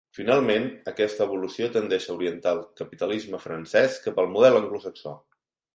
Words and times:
Finalment, 0.17 0.63
aquesta 0.91 1.27
evolució 1.29 1.67
tendeix 1.77 2.09
a 2.09 2.15
orientar 2.15 2.55
el 2.59 2.65
capitalisme 2.83 3.45
francès 3.47 4.03
cap 4.09 4.23
al 4.25 4.35
model 4.37 4.63
anglosaxó. 4.63 5.17